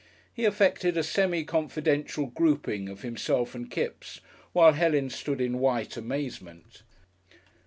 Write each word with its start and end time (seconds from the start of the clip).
He 0.33 0.45
affected 0.45 0.97
a 0.97 1.03
semi 1.03 1.43
confidential 1.43 2.25
grouping 2.25 2.89
of 2.89 3.03
himself 3.03 3.53
and 3.53 3.69
Kipps 3.69 4.19
while 4.51 4.73
Helen 4.73 5.11
stood 5.11 5.39
in 5.39 5.59
white 5.59 5.95
amazement. 5.95 6.81